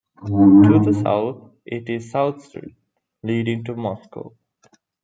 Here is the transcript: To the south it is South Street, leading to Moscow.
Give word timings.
To 0.25 0.79
the 0.83 0.95
south 1.03 1.51
it 1.63 1.87
is 1.87 2.09
South 2.09 2.43
Street, 2.43 2.75
leading 3.21 3.63
to 3.65 3.75
Moscow. 3.75 4.35